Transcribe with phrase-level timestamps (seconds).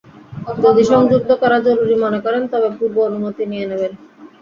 [0.63, 3.91] যদি সংযুক্ত করা জরুরি মনে করেন তবে পূর্ব অনুমতি নিয়ে নেবেন।